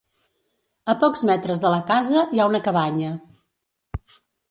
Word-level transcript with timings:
A 0.93 0.95
pocs 1.03 1.21
metres 1.31 1.63
de 1.65 1.73
la 1.75 1.83
casa 1.93 2.25
hi 2.35 2.41
ha 2.47 2.51
una 2.55 2.65
cabanya. 2.71 3.15